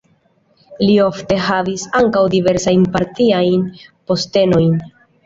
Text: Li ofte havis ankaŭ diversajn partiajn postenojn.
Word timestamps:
Li 0.85 0.93
ofte 1.07 1.35
havis 1.47 1.83
ankaŭ 1.99 2.23
diversajn 2.37 2.87
partiajn 2.97 3.69
postenojn. 4.13 4.73